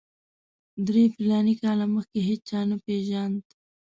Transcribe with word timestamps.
درې 0.87 1.03
فلاني 1.15 1.53
کاله 1.61 1.85
مخکې 1.95 2.19
هېچا 2.29 2.59
نه 2.69 2.77
پېژاند. 2.85 3.37